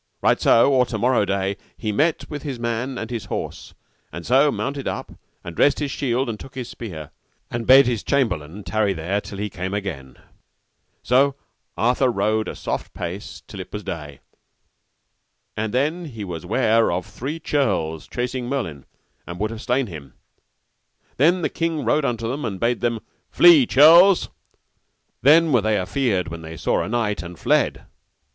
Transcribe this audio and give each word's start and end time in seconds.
Right 0.23 0.41
so 0.41 0.73
or 0.73 0.87
to 0.87 0.97
morrow 0.97 1.25
day 1.25 1.57
he 1.77 1.91
met 1.91 2.27
with 2.27 2.41
his 2.41 2.57
man 2.57 2.97
and 2.97 3.11
his 3.11 3.25
horse, 3.25 3.75
and 4.11 4.25
so 4.25 4.51
mounted 4.51 4.87
up 4.87 5.11
and 5.43 5.55
dressed 5.55 5.77
his 5.77 5.91
shield 5.91 6.27
and 6.27 6.39
took 6.39 6.55
his 6.55 6.69
spear, 6.69 7.11
and 7.51 7.67
bade 7.67 7.85
his 7.85 8.01
chamberlain 8.01 8.63
tarry 8.63 8.93
there 8.93 9.21
till 9.21 9.37
he 9.37 9.47
came 9.47 9.75
again. 9.75 10.15
And 10.17 10.21
so 11.03 11.35
Arthur 11.77 12.09
rode 12.11 12.47
a 12.47 12.55
soft 12.55 12.95
pace 12.95 13.43
till 13.45 13.59
it 13.59 13.71
was 13.71 13.83
day, 13.83 14.21
and 15.55 15.71
then 15.71 16.05
was 16.25 16.41
he 16.41 16.47
ware 16.47 16.91
of 16.91 17.05
three 17.05 17.39
churls 17.39 18.07
chasing 18.07 18.47
Merlin, 18.49 18.87
and 19.27 19.37
would 19.39 19.51
have 19.51 19.61
slain 19.61 19.85
him. 19.85 20.15
Then 21.17 21.43
the 21.43 21.47
king 21.47 21.85
rode 21.85 22.05
unto 22.05 22.27
them, 22.27 22.43
and 22.43 22.59
bade 22.59 22.81
them: 22.81 23.01
Flee, 23.29 23.67
churls! 23.67 24.29
then 25.21 25.51
were 25.51 25.61
they 25.61 25.77
afeard 25.77 26.29
when 26.29 26.41
they 26.41 26.57
saw 26.57 26.81
a 26.81 26.89
knight, 26.89 27.21
and 27.21 27.37
fled. 27.37 27.85